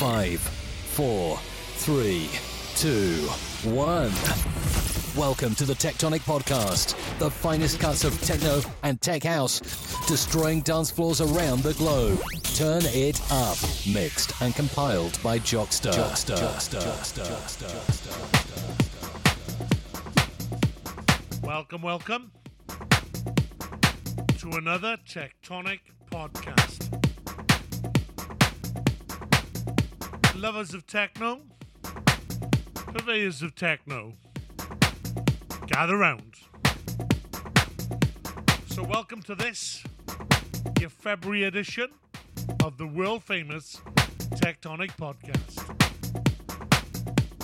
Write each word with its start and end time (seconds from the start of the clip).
Five, 0.00 0.40
four, 0.40 1.36
three, 1.76 2.30
two, 2.74 3.16
one. 3.68 4.10
Welcome 5.14 5.54
to 5.56 5.66
the 5.66 5.74
TechTonic 5.74 6.20
Podcast, 6.20 6.96
the 7.18 7.30
finest 7.30 7.80
cuts 7.80 8.04
of 8.04 8.18
techno 8.22 8.62
and 8.82 8.98
tech 9.02 9.24
house, 9.24 9.60
destroying 10.06 10.62
dance 10.62 10.90
floors 10.90 11.20
around 11.20 11.62
the 11.62 11.74
globe. 11.74 12.18
Turn 12.54 12.80
it 12.86 13.20
up. 13.30 13.58
Mixed 13.92 14.32
and 14.40 14.54
compiled 14.54 15.18
by 15.22 15.38
Jockster. 15.38 15.92
Jockster. 15.92 16.38
Jockster. 16.38 17.26
Jockster. 17.26 17.76
Welcome, 21.44 21.82
welcome 21.82 22.32
to 24.38 24.50
another 24.52 24.96
TechTonic 25.06 25.80
Podcast. 26.10 27.09
Lovers 30.40 30.72
of 30.72 30.86
techno, 30.86 31.42
purveyors 32.72 33.42
of 33.42 33.54
techno, 33.54 34.14
gather 35.66 35.98
round. 35.98 36.36
So, 38.70 38.82
welcome 38.82 39.20
to 39.24 39.34
this, 39.34 39.84
your 40.80 40.88
February 40.88 41.44
edition 41.44 41.90
of 42.64 42.78
the 42.78 42.86
world 42.86 43.22
famous 43.22 43.82
TechTonic 44.36 44.92
Podcast. 44.96 45.60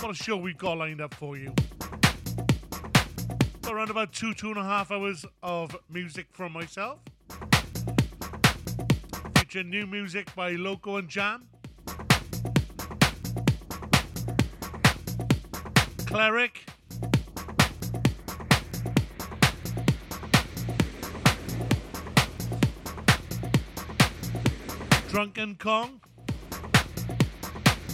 What 0.01 0.09
a 0.09 0.15
show 0.15 0.35
we've 0.35 0.57
got 0.57 0.79
lined 0.79 0.99
up 0.99 1.13
for 1.13 1.37
you. 1.37 1.53
Around 3.69 3.91
about 3.91 4.11
two, 4.11 4.33
two 4.33 4.49
and 4.49 4.57
a 4.57 4.63
half 4.63 4.89
hours 4.89 5.23
of 5.43 5.77
music 5.87 6.25
from 6.31 6.51
myself. 6.51 6.97
Featuring 9.37 9.69
new 9.69 9.85
music 9.85 10.33
by 10.33 10.53
Loco 10.53 10.95
and 10.95 11.07
Jam. 11.07 11.47
Cleric. 16.07 16.63
Drunken 25.09 25.55
Kong. 25.55 25.99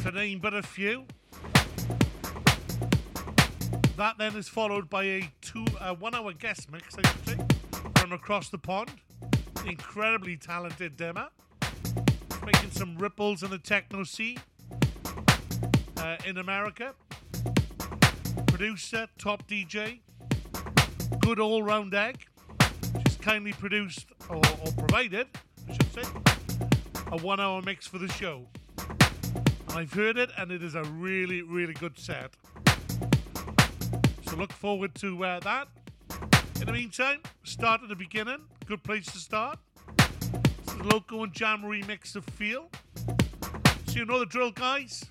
To 0.03 0.11
name 0.11 0.39
but 0.39 0.53
a 0.53 0.61
few. 0.61 1.05
That 3.97 4.17
then 4.20 4.36
is 4.36 4.48
followed 4.48 4.92
by 4.92 5.03
a 5.05 5.31
two, 5.42 5.66
uh, 5.80 5.95
one-hour 5.95 6.33
guest 6.33 6.72
mix, 6.72 6.95
from 7.95 8.11
across 8.11 8.50
the 8.50 8.59
pond. 8.59 8.92
Incredibly 9.66 10.38
talented 10.38 10.98
Demah, 10.98 11.30
making 12.45 12.70
some 12.70 12.95
ripples 12.98 13.42
in 13.42 13.50
the 13.50 13.58
techno 13.58 14.03
scene 14.03 14.38
uh, 15.98 16.17
in 16.25 16.38
America. 16.38 16.94
Producer, 18.53 19.07
top 19.17 19.47
DJ, 19.47 20.01
good 21.21 21.39
all-round 21.39 21.95
egg. 21.95 22.23
She's 23.07 23.17
kindly 23.17 23.51
produced 23.51 24.05
or, 24.29 24.35
or 24.35 24.71
provided, 24.77 25.25
I 25.67 25.73
should 25.73 25.91
say, 25.91 26.03
a 27.11 27.17
one-hour 27.17 27.63
mix 27.63 27.87
for 27.87 27.97
the 27.97 28.07
show. 28.09 28.45
I've 29.69 29.91
heard 29.91 30.19
it, 30.19 30.29
and 30.37 30.51
it 30.51 30.61
is 30.61 30.75
a 30.75 30.83
really, 30.83 31.41
really 31.41 31.73
good 31.73 31.97
set. 31.97 32.29
So 34.27 34.35
look 34.35 34.53
forward 34.53 34.93
to 34.95 35.25
uh, 35.25 35.39
that. 35.39 35.67
In 36.57 36.67
the 36.67 36.73
meantime, 36.73 37.21
start 37.43 37.81
at 37.81 37.89
the 37.89 37.95
beginning. 37.95 38.41
Good 38.67 38.83
place 38.83 39.07
to 39.13 39.17
start. 39.17 39.57
Is 40.67 40.75
the 40.77 40.83
Loco 40.83 41.23
and 41.23 41.33
Jam 41.33 41.63
remix 41.63 42.15
of 42.15 42.23
Feel. 42.25 42.69
So 43.87 43.95
you 43.95 44.05
know 44.05 44.19
the 44.19 44.27
drill, 44.27 44.51
guys. 44.51 45.05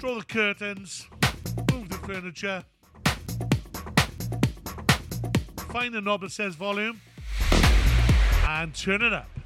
Draw 0.00 0.14
the 0.14 0.24
curtains. 0.24 1.06
Move 1.70 1.90
the 1.90 1.96
furniture. 1.96 2.64
Find 5.70 5.92
the 5.92 6.00
knob 6.00 6.22
that 6.22 6.32
says 6.32 6.54
volume. 6.54 7.02
And 8.46 8.74
turn 8.74 9.02
it 9.02 9.12
up. 9.12 9.39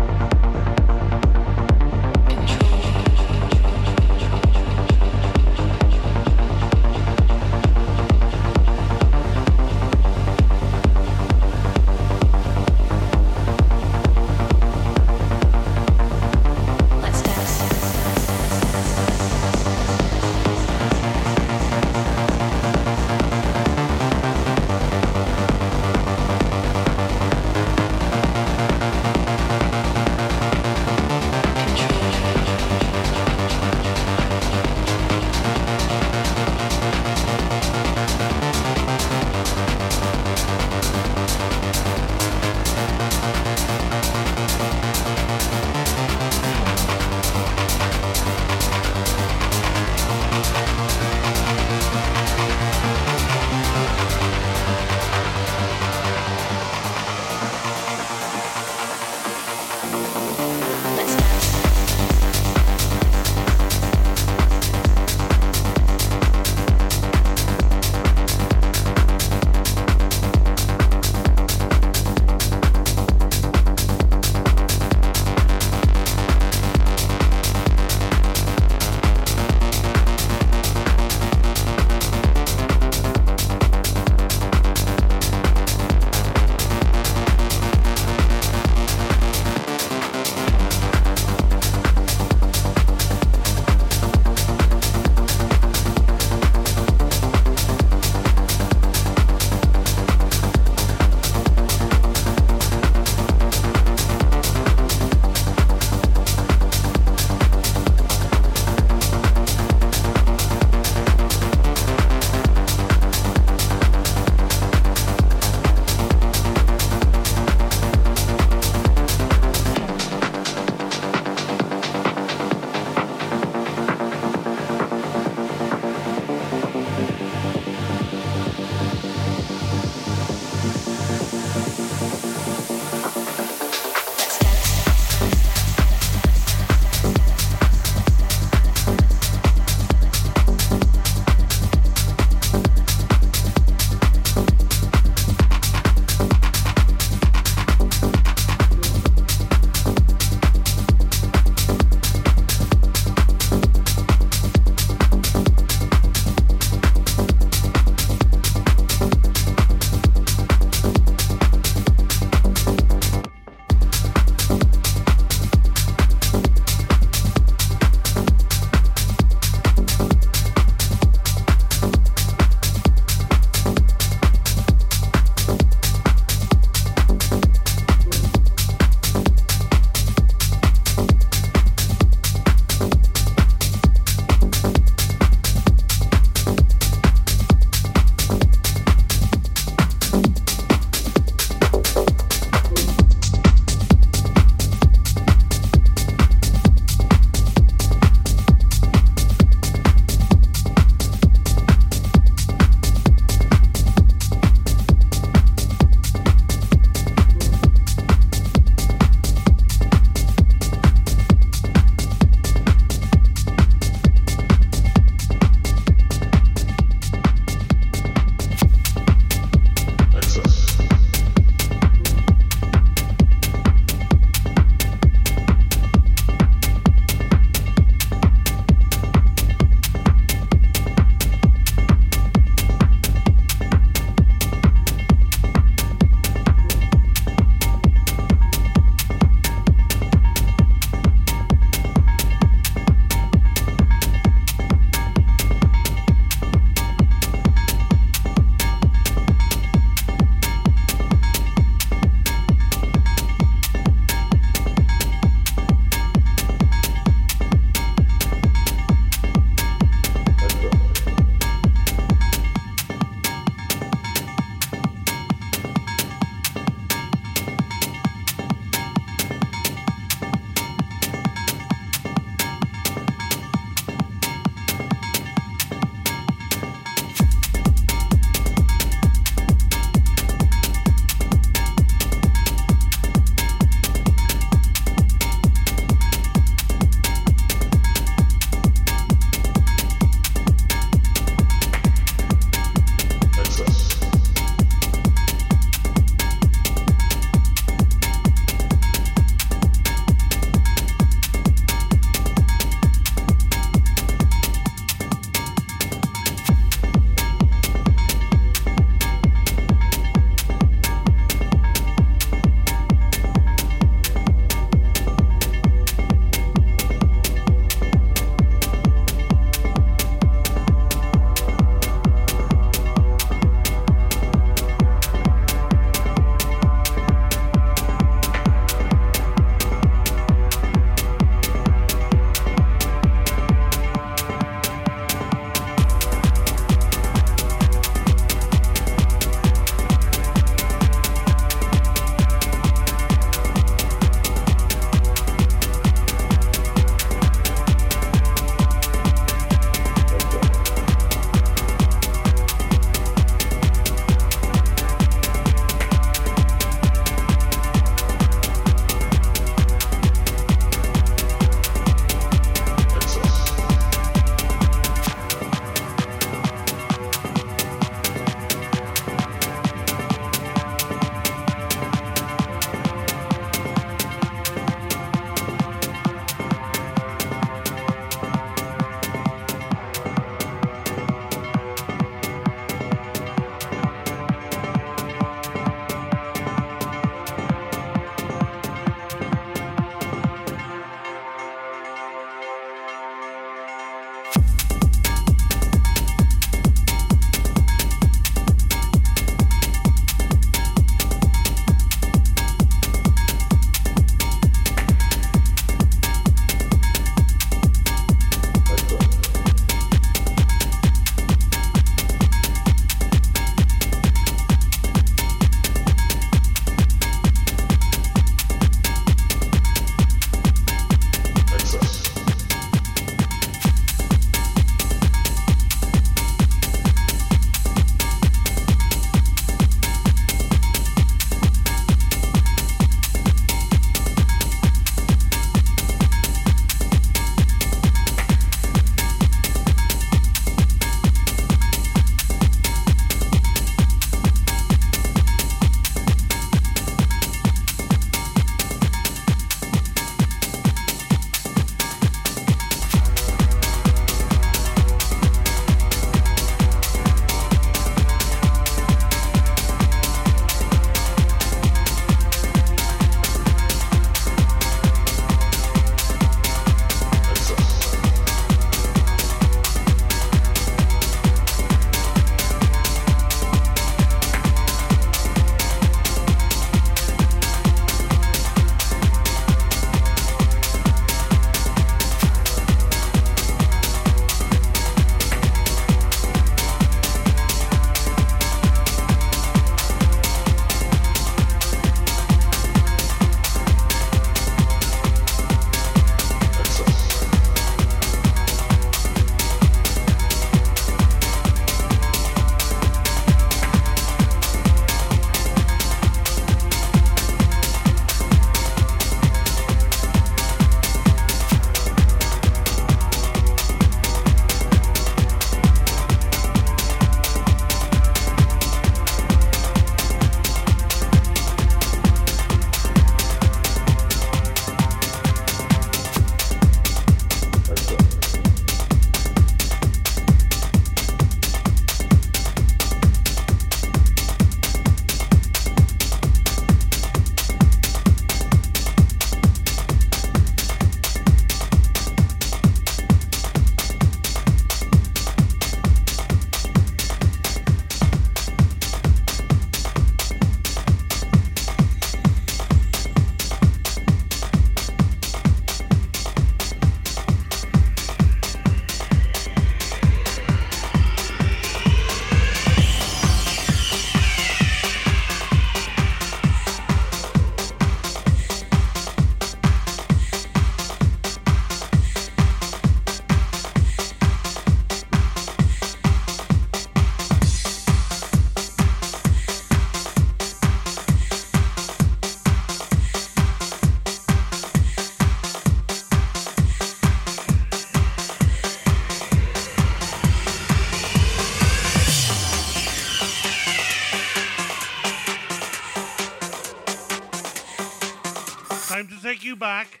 Take 599.30 599.44
you 599.44 599.54
back. 599.54 600.00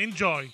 Enjoy. 0.00 0.53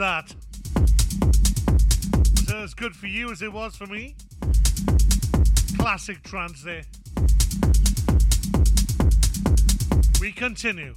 That? 0.00 0.34
That 2.46 2.62
as 2.62 2.72
good 2.72 2.96
for 2.96 3.06
you 3.06 3.30
as 3.30 3.42
it 3.42 3.52
was 3.52 3.76
for 3.76 3.84
me? 3.84 4.14
Classic 5.78 6.22
trance 6.22 6.62
there. 6.62 6.84
We 10.18 10.32
continue. 10.32 10.94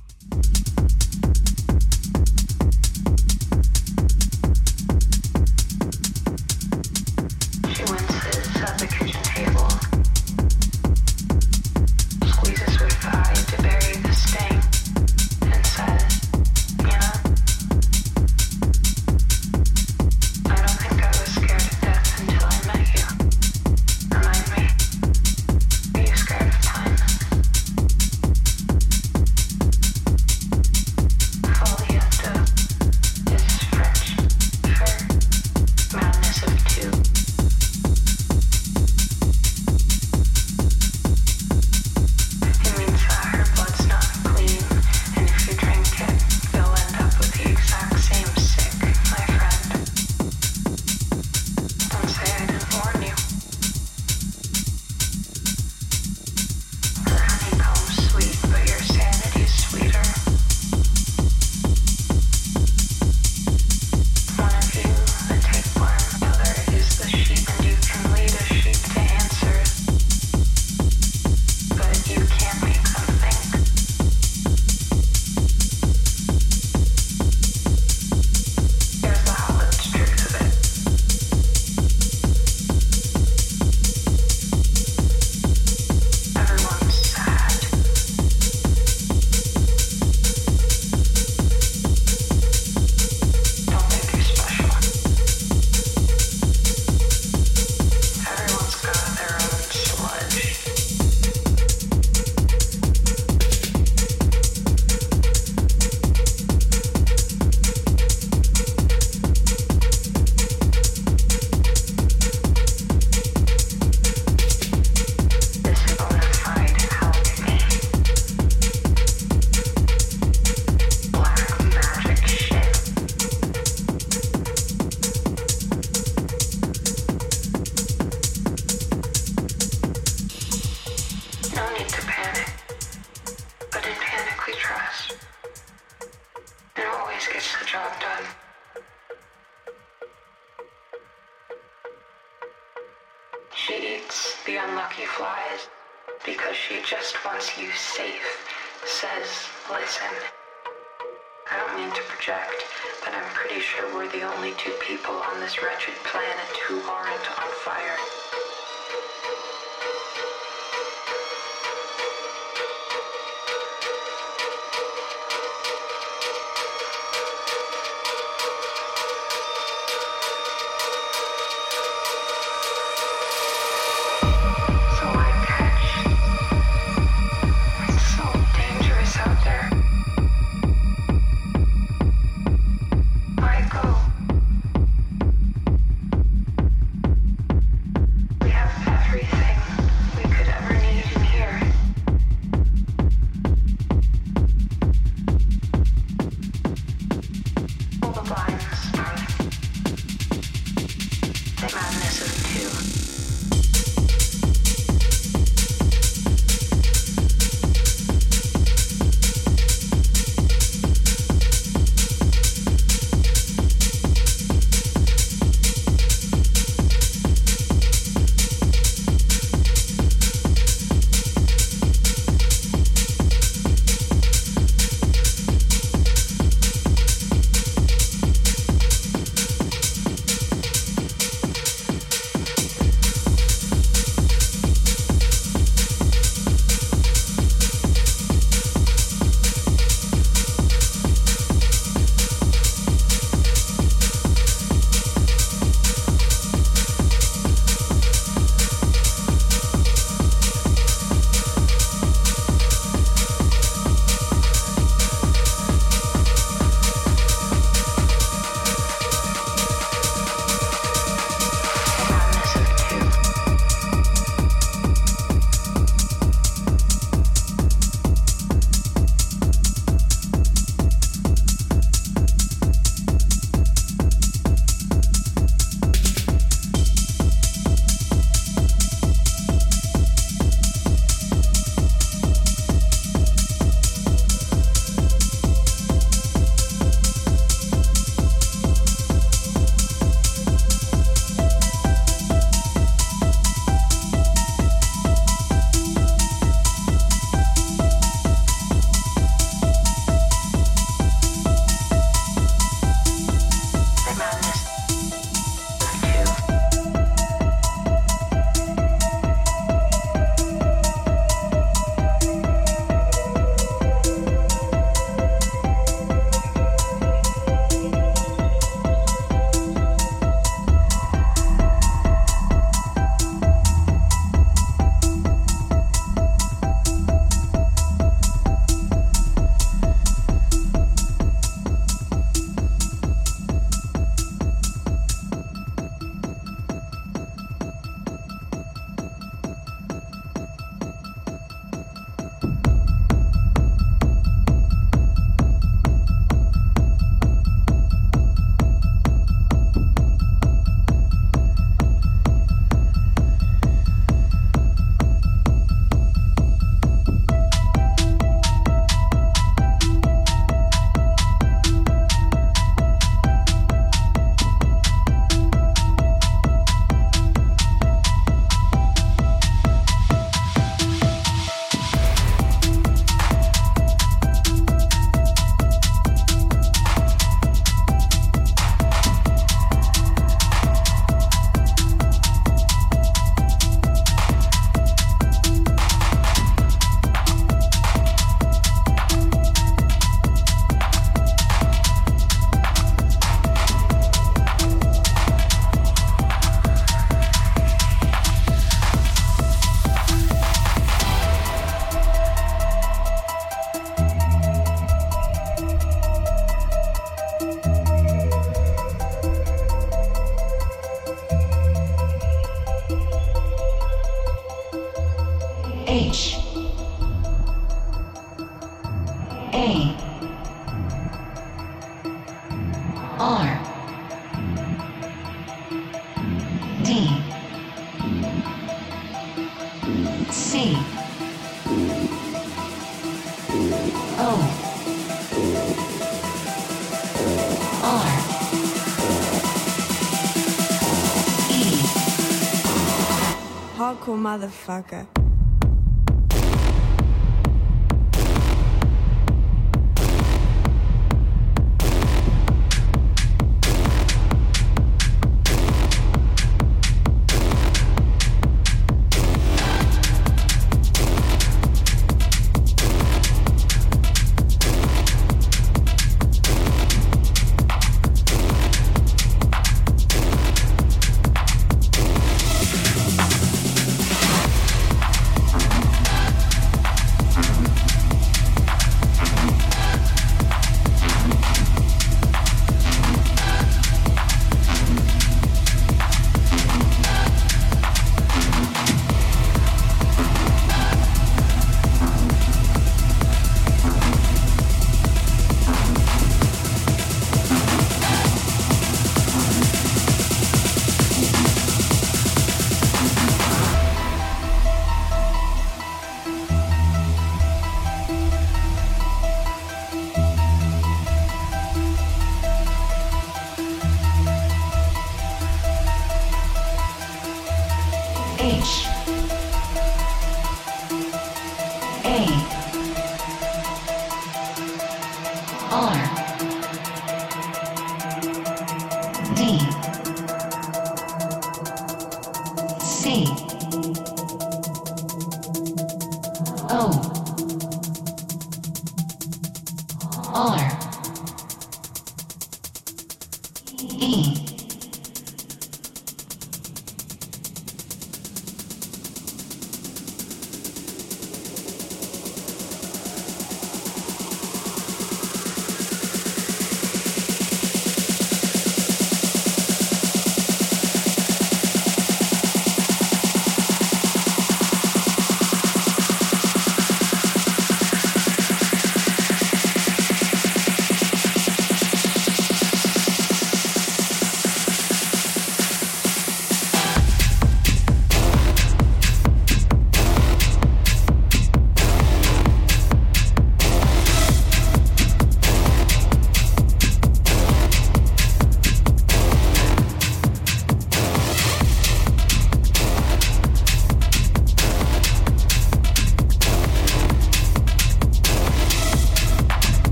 Motherfucker. 444.33 445.12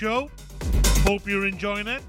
Show. 0.00 0.30
Hope 1.04 1.28
you're 1.28 1.46
enjoying 1.46 1.86
it. 1.86 2.02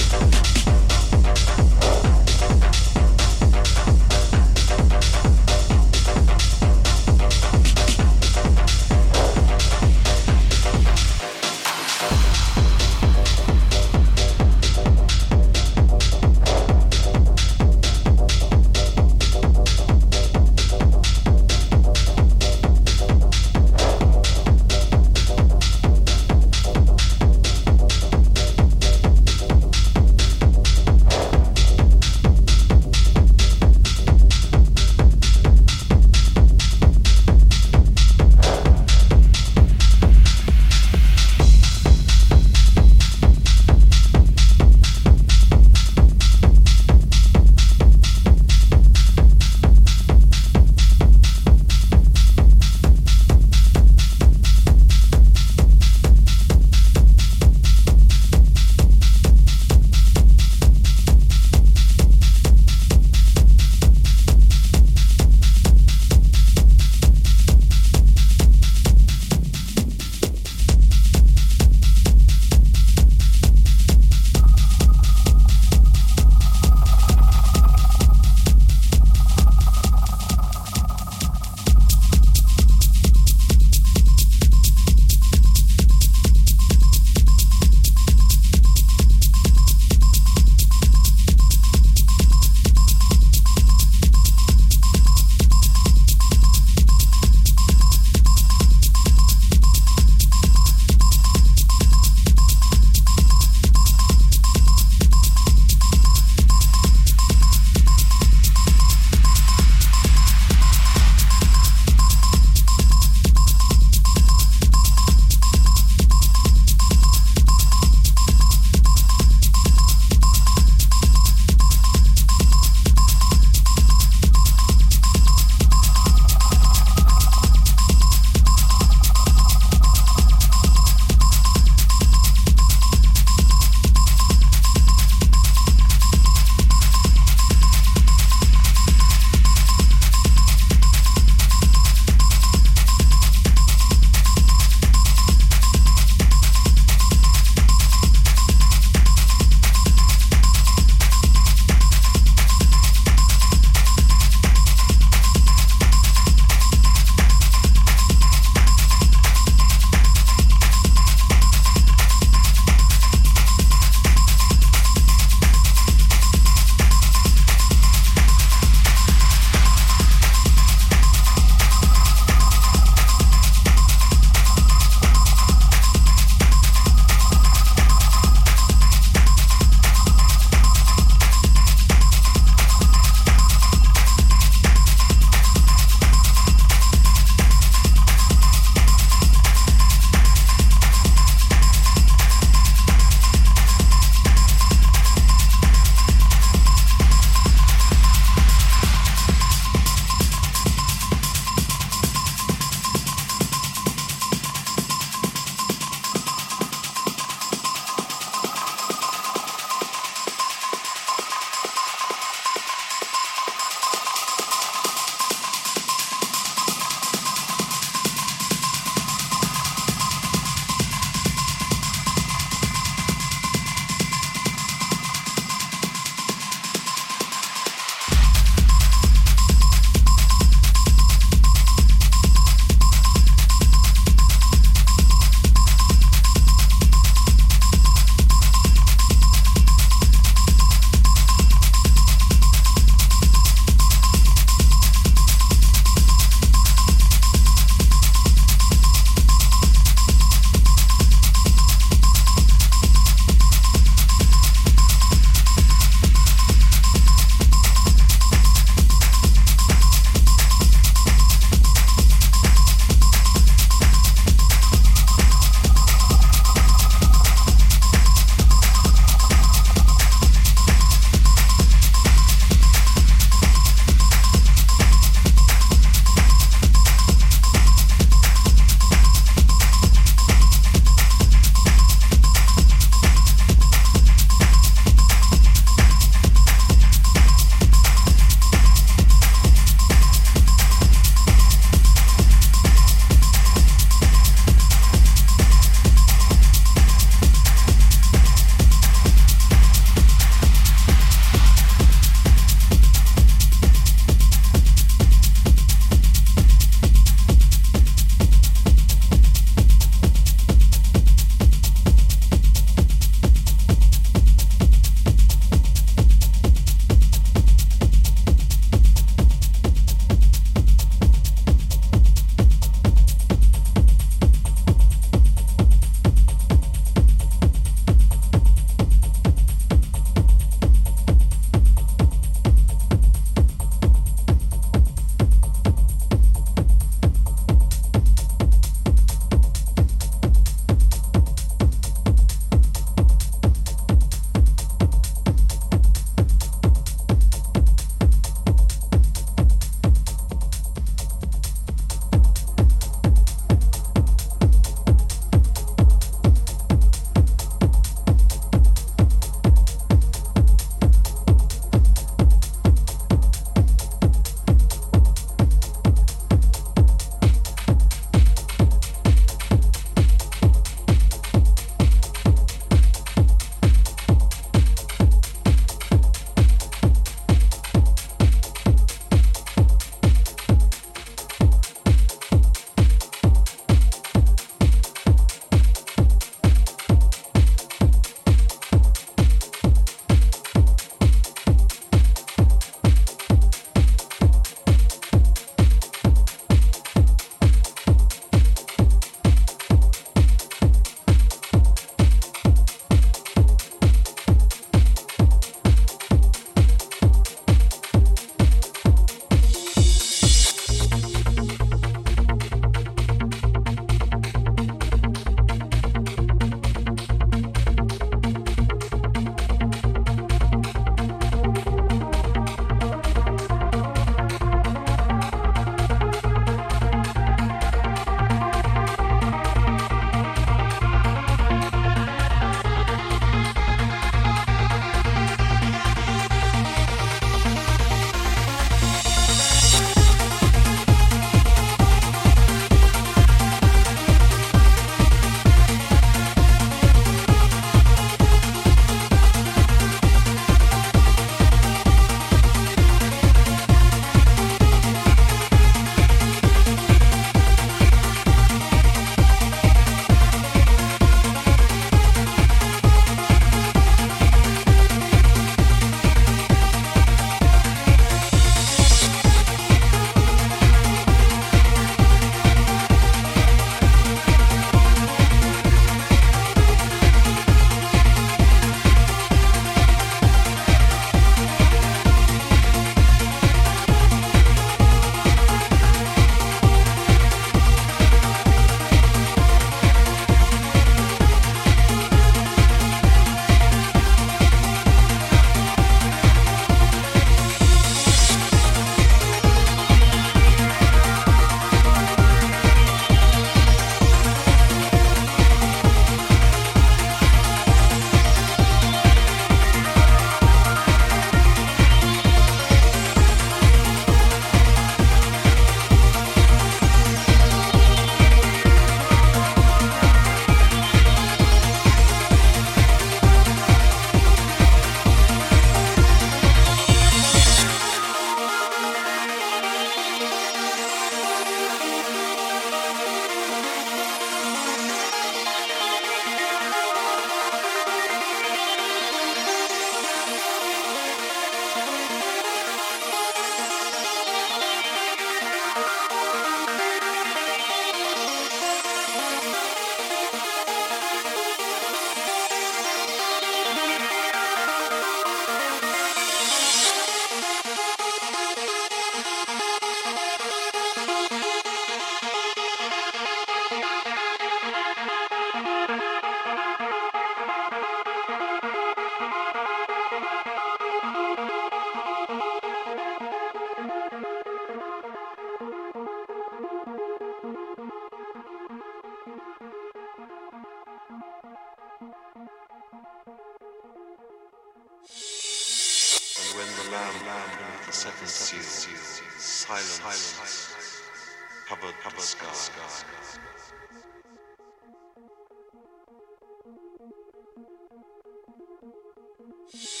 Shh. 599.73 600.00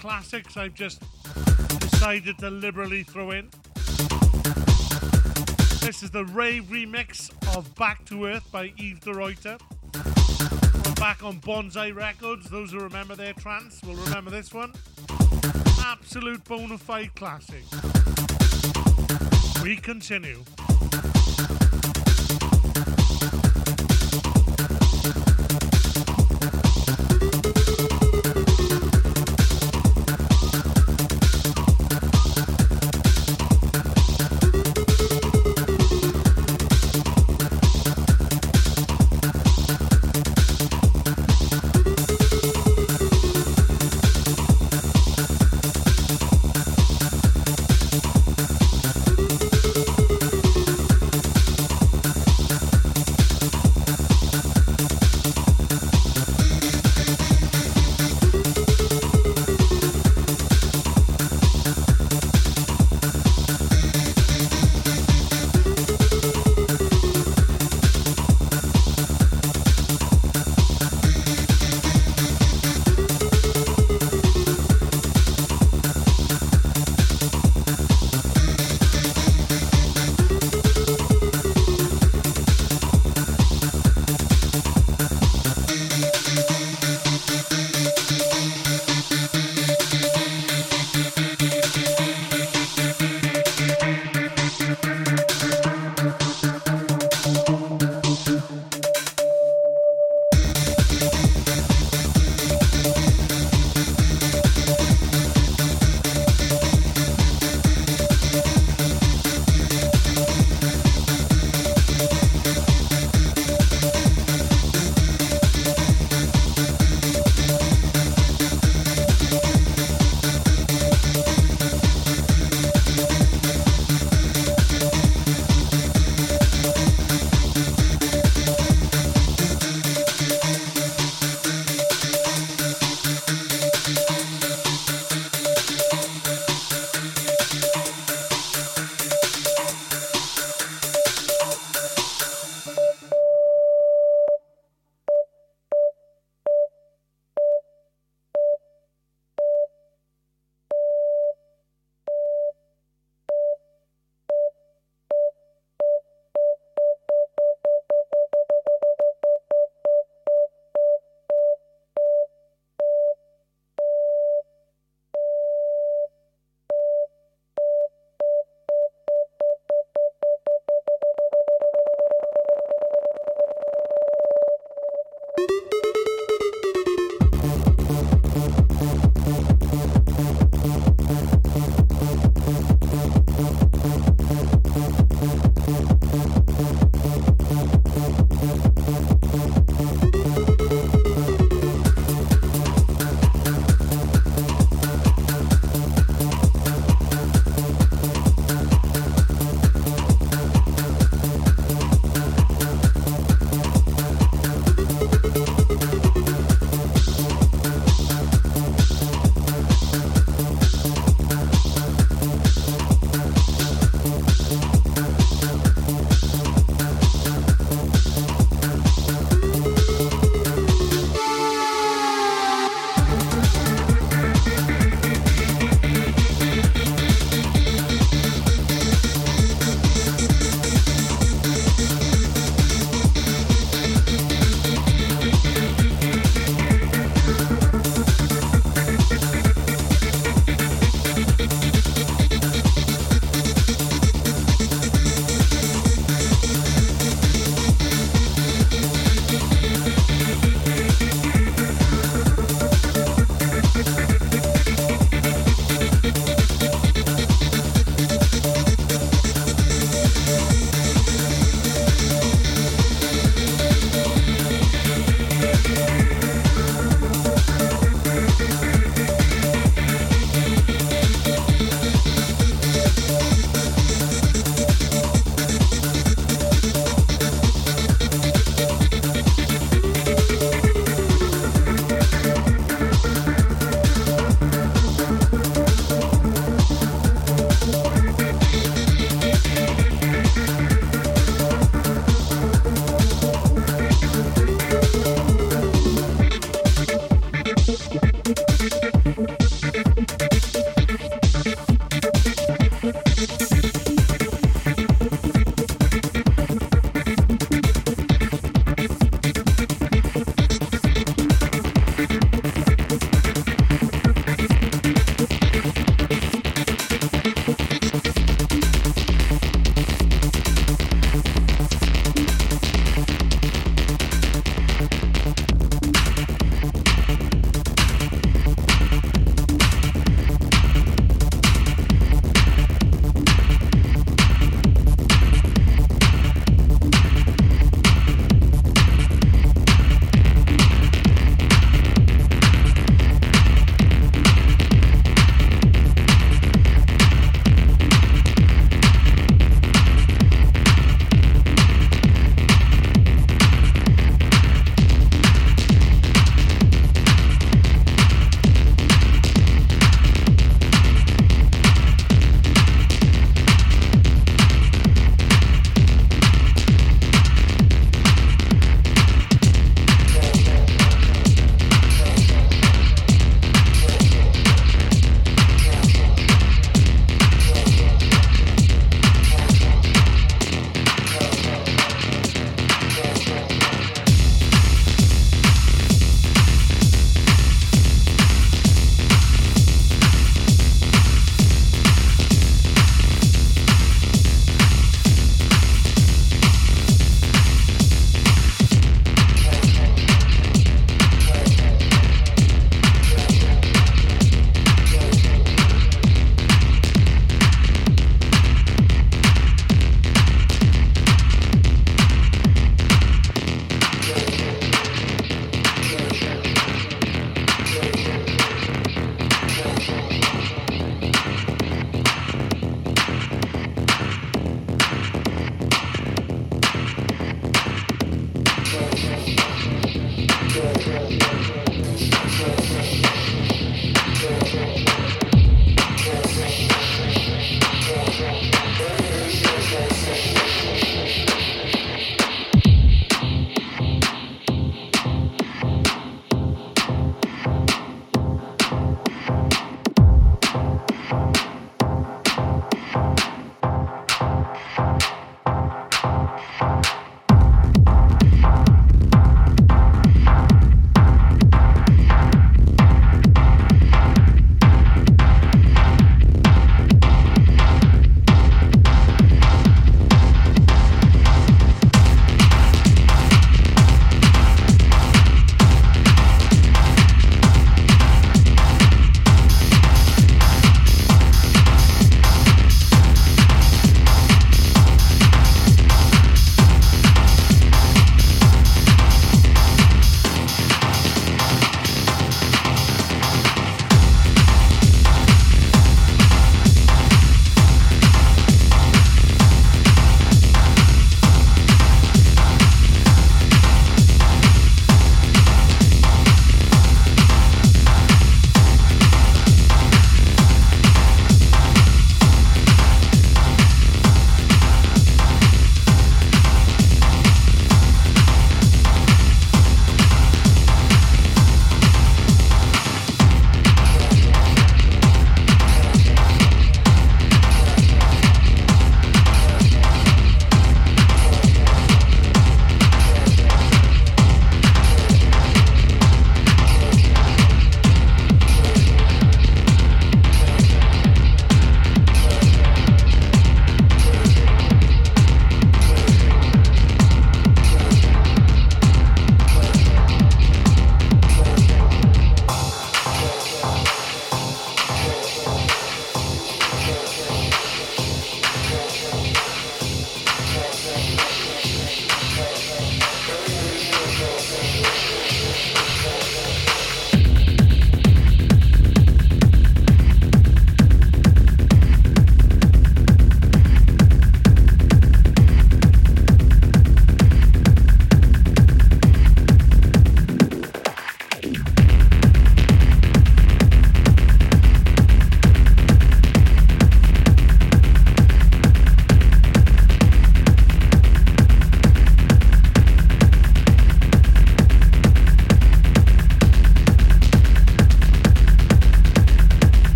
Classics 0.00 0.56
I've 0.56 0.72
just 0.72 1.02
decided 1.78 2.38
to 2.38 2.48
liberally 2.48 3.02
throw 3.02 3.32
in. 3.32 3.50
This 5.82 6.02
is 6.02 6.10
the 6.10 6.24
Rave 6.32 6.64
remix 6.64 7.30
of 7.54 7.74
Back 7.74 8.06
to 8.06 8.24
Earth 8.24 8.50
by 8.50 8.72
Yves 8.78 9.00
Deruyter. 9.00 9.60
We're 10.86 10.94
back 10.94 11.22
on 11.22 11.38
Bonzai 11.40 11.94
Records. 11.94 12.48
Those 12.48 12.72
who 12.72 12.80
remember 12.80 13.14
their 13.14 13.34
trance 13.34 13.82
will 13.82 13.96
remember 13.96 14.30
this 14.30 14.54
one. 14.54 14.72
Absolute 15.84 16.42
bona 16.44 16.78
fide 16.78 17.14
classic. 17.14 17.64
We 19.62 19.76
continue. 19.76 20.42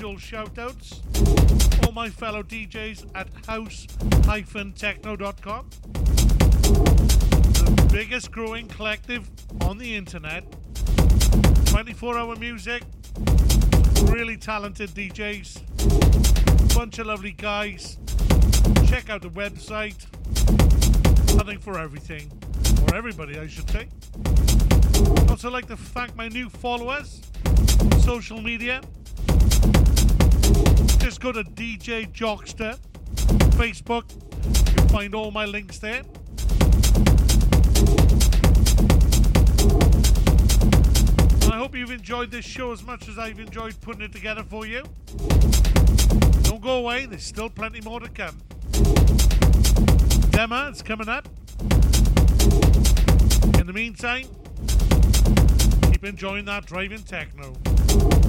Usual 0.00 0.18
shout 0.18 0.58
outs. 0.58 1.02
All 1.84 1.92
my 1.92 2.08
fellow 2.08 2.42
DJs 2.42 3.10
at 3.14 3.28
house-techno.com. 3.44 5.68
The 7.52 7.88
biggest 7.92 8.32
growing 8.32 8.66
collective 8.66 9.28
on 9.60 9.76
the 9.76 9.94
internet. 9.94 10.44
24 11.66 12.16
hour 12.16 12.34
music. 12.36 12.82
Really 14.04 14.38
talented 14.38 14.88
DJs. 14.90 16.74
Bunch 16.74 16.98
of 16.98 17.06
lovely 17.06 17.32
guys. 17.32 17.98
Check 18.86 19.10
out 19.10 19.20
the 19.20 19.28
website. 19.28 20.06
Something 21.28 21.58
for 21.58 21.78
everything. 21.78 22.32
Or 22.88 22.96
everybody, 22.96 23.38
I 23.38 23.46
should 23.46 23.68
say. 23.68 23.88
Also 25.28 25.50
like 25.50 25.66
to 25.66 25.76
thank 25.76 26.16
my 26.16 26.28
new 26.28 26.48
followers 26.48 27.20
social 27.98 28.40
media. 28.40 28.80
Just 30.98 31.20
go 31.20 31.32
to 31.32 31.42
DJ 31.44 32.10
Jockster 32.12 32.78
Facebook. 33.56 34.04
You'll 34.76 34.88
find 34.88 35.14
all 35.14 35.30
my 35.30 35.44
links 35.44 35.78
there. 35.78 36.02
I 41.52 41.56
hope 41.56 41.74
you've 41.76 41.90
enjoyed 41.90 42.30
this 42.30 42.44
show 42.44 42.72
as 42.72 42.82
much 42.82 43.08
as 43.08 43.18
I've 43.18 43.40
enjoyed 43.40 43.80
putting 43.80 44.02
it 44.02 44.12
together 44.12 44.42
for 44.42 44.66
you. 44.66 44.84
Don't 46.42 46.60
go 46.60 46.78
away, 46.78 47.06
there's 47.06 47.24
still 47.24 47.50
plenty 47.50 47.80
more 47.80 48.00
to 48.00 48.08
come. 48.08 48.36
Demah 50.32 50.72
is 50.72 50.82
coming 50.82 51.08
up. 51.08 51.28
In 53.58 53.66
the 53.66 53.72
meantime, 53.72 54.26
keep 55.90 56.04
enjoying 56.04 56.44
that 56.46 56.66
driving 56.66 57.02
techno. 57.02 58.19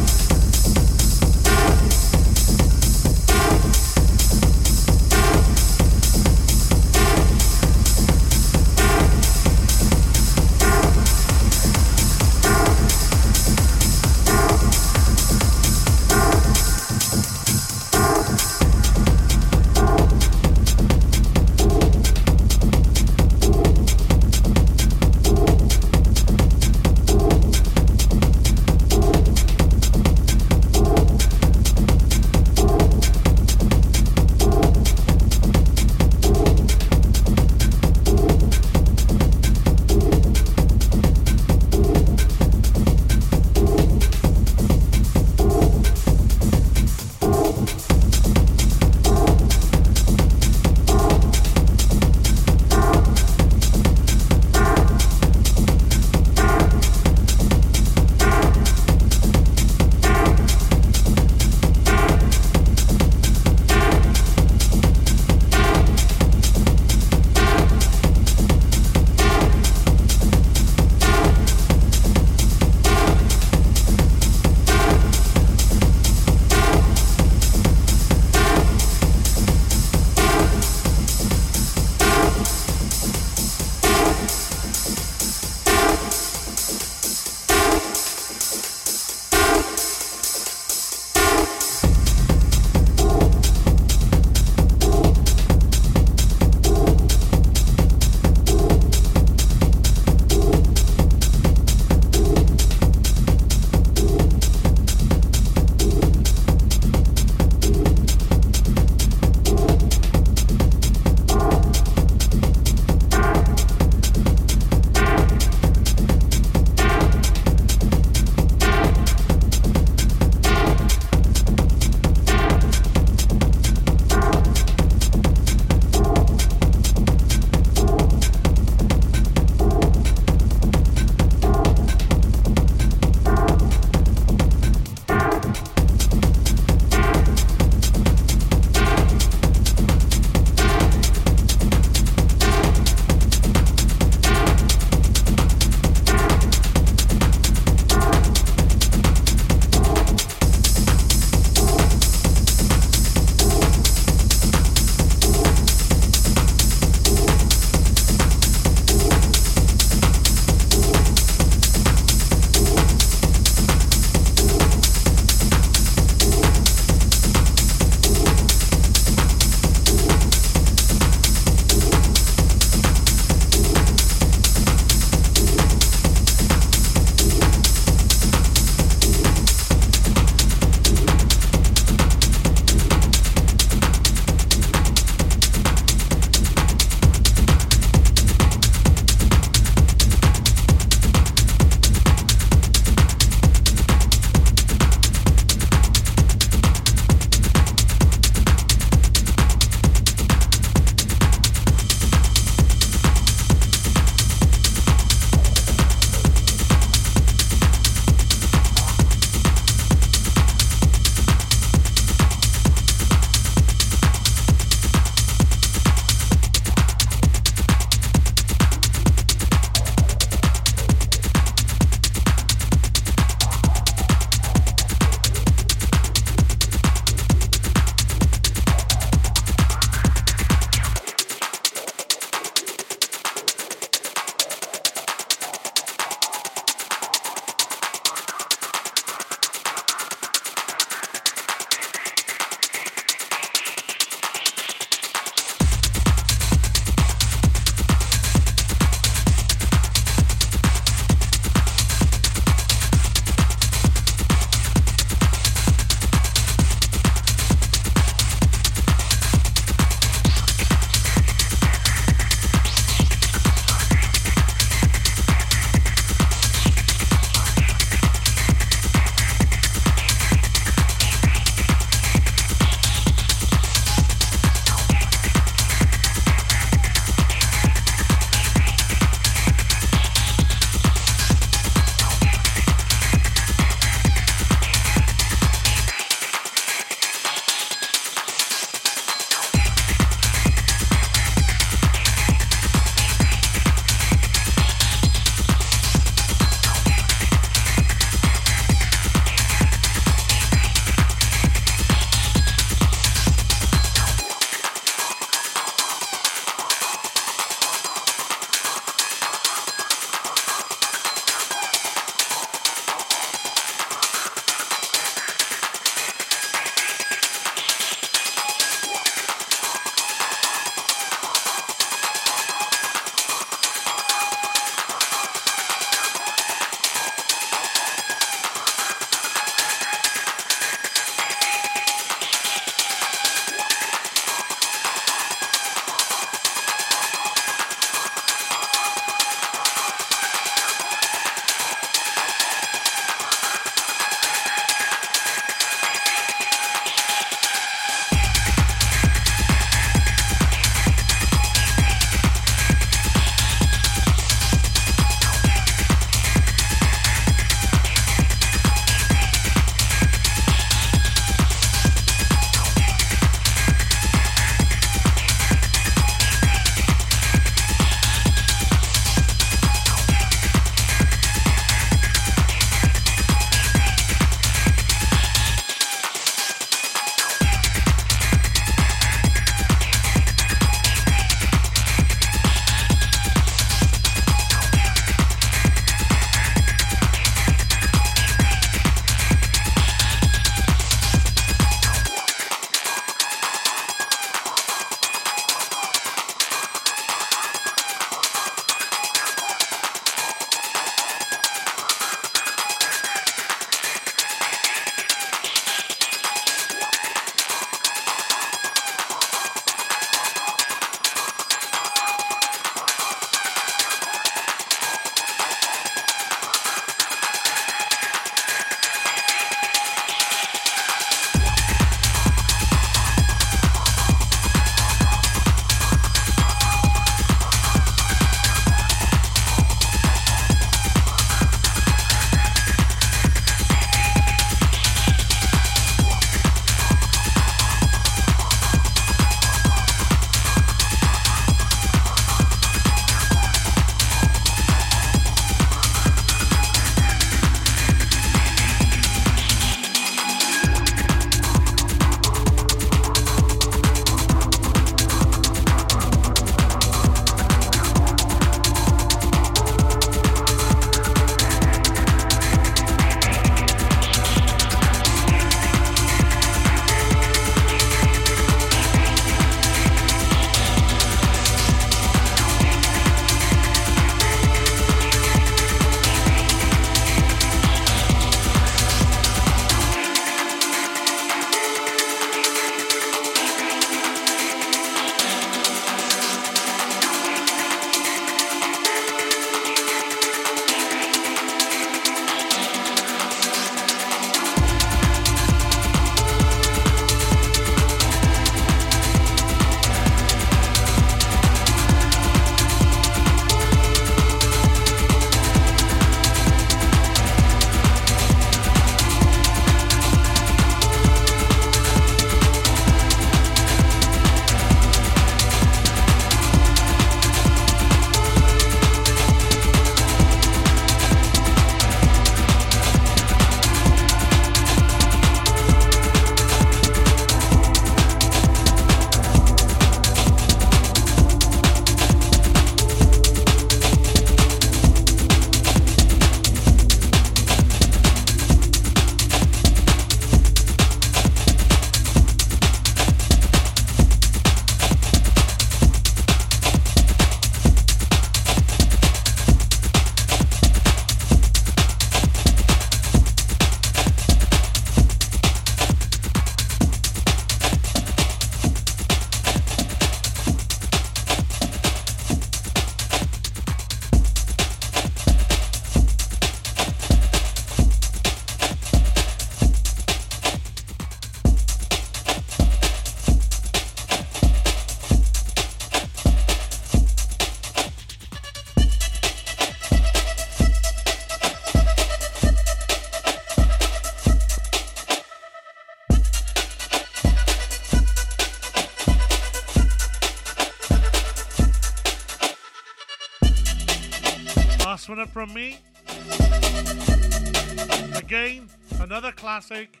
Classic. 599.66 600.00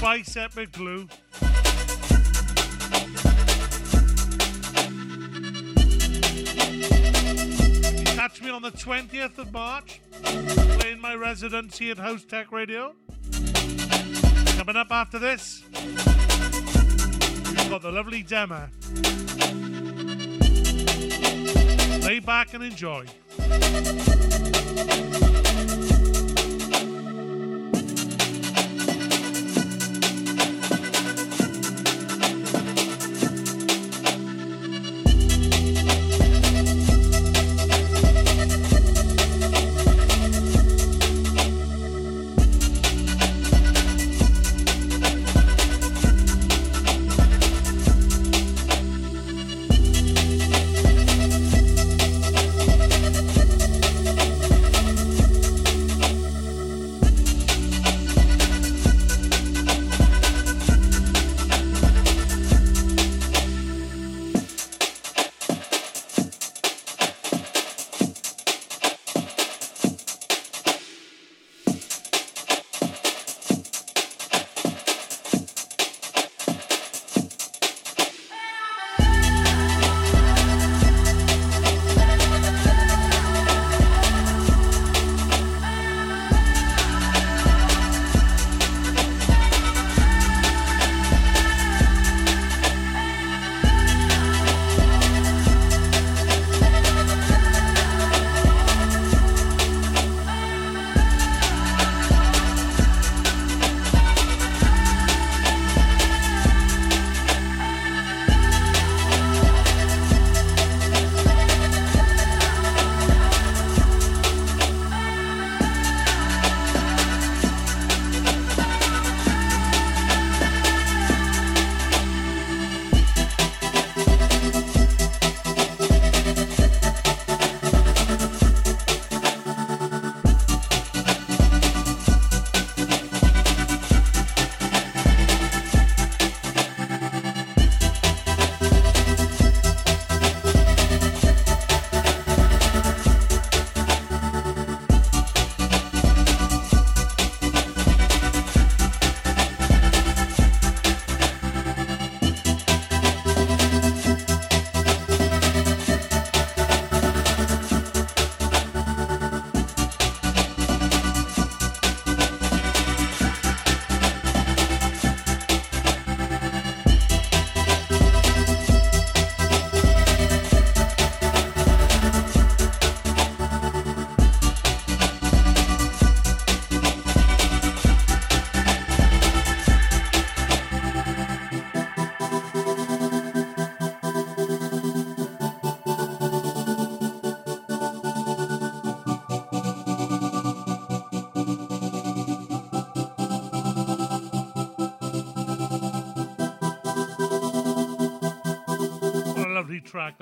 Bicep 0.00 0.56
with 0.56 0.72
glue. 0.72 1.06
Catch 8.14 8.40
me 8.40 8.48
on 8.48 8.62
the 8.62 8.70
20th 8.70 9.36
of 9.36 9.52
March, 9.52 10.00
playing 10.80 11.00
my 11.00 11.14
residency 11.14 11.90
at 11.90 11.98
House 11.98 12.24
Tech 12.24 12.52
Radio. 12.52 12.94
Coming 14.56 14.76
up 14.76 14.90
after 14.90 15.18
this, 15.18 15.62
we've 15.74 15.94
got 17.68 17.82
the 17.82 17.92
lovely 17.92 18.24
Demah. 18.24 18.70
Lay 22.02 22.18
back 22.20 22.54
and 22.54 22.64
enjoy. 22.64 23.04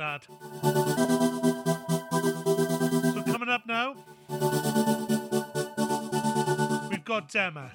So 0.04 0.20
coming 3.24 3.48
up 3.48 3.62
now, 3.66 3.94
we've 6.90 7.04
got 7.06 7.30
Demah. 7.30 7.70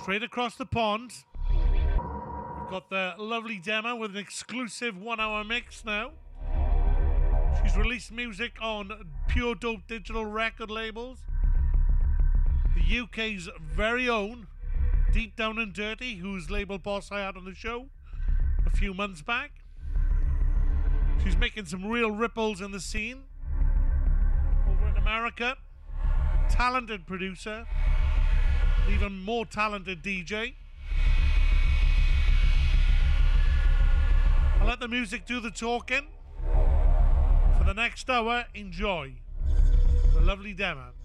Straight 0.00 0.22
across 0.22 0.56
the 0.56 0.64
pond, 0.64 1.12
we've 1.50 2.70
got 2.70 2.88
the 2.88 3.12
lovely 3.18 3.60
Demah 3.60 3.98
with 3.98 4.12
an 4.12 4.16
exclusive 4.16 4.96
one-hour 4.96 5.44
mix 5.44 5.84
now. 5.84 6.12
She's 7.62 7.76
released 7.76 8.12
music 8.12 8.52
on 8.62 8.92
Pure 9.28 9.56
Dope 9.56 9.86
digital 9.86 10.24
record 10.24 10.70
labels. 10.70 11.18
The 12.74 12.98
UK's 13.00 13.48
very 13.76 14.08
own 14.08 14.46
Deep 15.12 15.36
Down 15.36 15.58
and 15.58 15.72
Dirty, 15.72 16.16
whose 16.16 16.50
label 16.50 16.78
boss 16.78 17.12
I 17.12 17.20
had 17.20 17.36
on 17.36 17.44
the 17.44 17.54
show 17.54 17.86
a 18.66 18.70
few 18.70 18.92
months 18.94 19.22
back. 19.22 19.52
She's 21.22 21.36
making 21.36 21.66
some 21.66 21.86
real 21.86 22.10
ripples 22.10 22.60
in 22.60 22.72
the 22.72 22.80
scene 22.80 23.24
over 24.68 24.88
in 24.88 24.96
America. 24.96 25.56
Talented 26.48 27.06
producer, 27.06 27.66
even 28.90 29.22
more 29.22 29.44
talented 29.44 30.02
DJ. 30.02 30.54
I'll 34.60 34.66
let 34.66 34.80
the 34.80 34.88
music 34.88 35.26
do 35.26 35.40
the 35.40 35.50
talking. 35.50 36.06
For 37.58 37.64
the 37.64 37.74
next 37.74 38.08
hour, 38.08 38.46
enjoy 38.54 39.14
the 40.14 40.20
lovely 40.20 40.54
Demah. 40.54 40.97